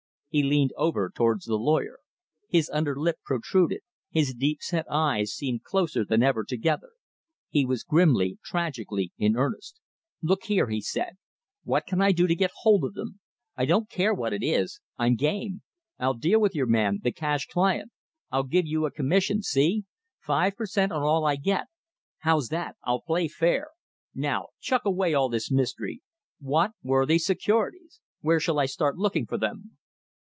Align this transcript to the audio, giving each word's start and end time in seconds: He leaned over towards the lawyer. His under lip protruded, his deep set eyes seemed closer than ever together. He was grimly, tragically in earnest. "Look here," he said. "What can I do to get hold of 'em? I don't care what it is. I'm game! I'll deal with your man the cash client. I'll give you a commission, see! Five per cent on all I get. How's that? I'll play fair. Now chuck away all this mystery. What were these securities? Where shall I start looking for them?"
He 0.33 0.43
leaned 0.43 0.71
over 0.77 1.11
towards 1.13 1.43
the 1.43 1.57
lawyer. 1.57 1.99
His 2.47 2.69
under 2.69 2.95
lip 2.95 3.17
protruded, 3.25 3.81
his 4.09 4.33
deep 4.33 4.61
set 4.61 4.85
eyes 4.89 5.33
seemed 5.33 5.63
closer 5.65 6.05
than 6.05 6.23
ever 6.23 6.45
together. 6.45 6.91
He 7.49 7.65
was 7.65 7.83
grimly, 7.83 8.37
tragically 8.41 9.11
in 9.17 9.35
earnest. 9.35 9.81
"Look 10.21 10.45
here," 10.45 10.69
he 10.69 10.79
said. 10.79 11.17
"What 11.65 11.85
can 11.85 11.99
I 11.99 12.13
do 12.13 12.27
to 12.27 12.33
get 12.35 12.51
hold 12.61 12.85
of 12.85 12.95
'em? 12.97 13.19
I 13.57 13.65
don't 13.65 13.89
care 13.89 14.13
what 14.13 14.31
it 14.31 14.41
is. 14.41 14.79
I'm 14.97 15.15
game! 15.17 15.63
I'll 15.99 16.13
deal 16.13 16.39
with 16.39 16.55
your 16.55 16.65
man 16.65 17.01
the 17.03 17.11
cash 17.11 17.47
client. 17.47 17.91
I'll 18.31 18.43
give 18.43 18.65
you 18.65 18.85
a 18.85 18.89
commission, 18.91 19.41
see! 19.43 19.83
Five 20.21 20.55
per 20.55 20.65
cent 20.65 20.93
on 20.93 21.01
all 21.03 21.25
I 21.25 21.35
get. 21.35 21.67
How's 22.19 22.47
that? 22.47 22.77
I'll 22.85 23.01
play 23.01 23.27
fair. 23.27 23.67
Now 24.15 24.51
chuck 24.61 24.85
away 24.85 25.13
all 25.13 25.27
this 25.27 25.51
mystery. 25.51 26.01
What 26.39 26.71
were 26.81 27.05
these 27.05 27.25
securities? 27.25 27.99
Where 28.21 28.39
shall 28.39 28.59
I 28.59 28.65
start 28.65 28.95
looking 28.95 29.25
for 29.25 29.37
them?" 29.37 29.75